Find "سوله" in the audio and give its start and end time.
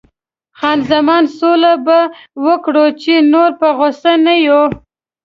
1.37-1.73